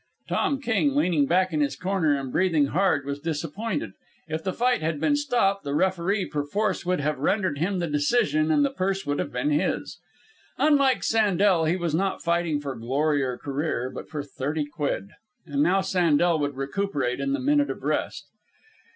Tom 0.27 0.59
King, 0.59 0.95
leaning 0.95 1.27
back 1.27 1.53
in 1.53 1.61
his 1.61 1.75
corner 1.75 2.15
and 2.19 2.31
breathing 2.31 2.65
hard, 2.69 3.05
was 3.05 3.19
disappointed. 3.19 3.91
If 4.27 4.43
the 4.43 4.51
fight 4.51 4.81
had 4.81 4.99
been 4.99 5.15
stopped, 5.15 5.63
the 5.63 5.75
referee, 5.75 6.25
perforce, 6.25 6.83
would 6.87 6.99
have 7.01 7.19
rendered 7.19 7.59
him 7.59 7.77
the 7.77 7.85
decision 7.85 8.49
and 8.49 8.65
the 8.65 8.71
purse 8.71 9.05
would 9.05 9.19
have 9.19 9.31
been 9.31 9.51
his. 9.51 9.99
Unlike 10.57 11.03
Sandel, 11.03 11.65
he 11.65 11.75
was 11.75 11.93
not 11.93 12.23
fighting 12.23 12.59
for 12.59 12.73
glory 12.75 13.21
or 13.21 13.37
career, 13.37 13.91
but 13.93 14.09
for 14.09 14.23
thirty 14.23 14.65
quid. 14.65 15.11
And 15.45 15.61
now 15.61 15.81
Sandel 15.81 16.39
would 16.39 16.57
recuperate 16.57 17.19
in 17.19 17.33
the 17.33 17.39
minute 17.39 17.69
of 17.69 17.83
rest. 17.83 18.25